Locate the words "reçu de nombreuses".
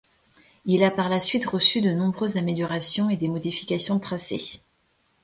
1.45-2.35